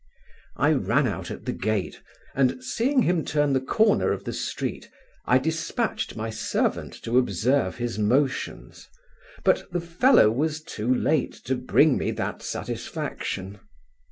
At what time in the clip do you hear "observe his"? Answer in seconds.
7.19-7.99